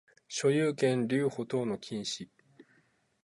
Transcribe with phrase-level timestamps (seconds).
[0.27, 2.27] 所有権留保等の禁止